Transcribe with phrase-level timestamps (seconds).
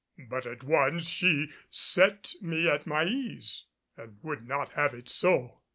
[0.17, 3.65] But at once she set me at my ease
[3.95, 5.59] and would not have it so.